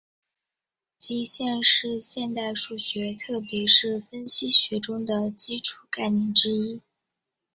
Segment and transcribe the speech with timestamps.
[0.97, 6.81] 极限是现代数学特别是分析学中的基础概念之一。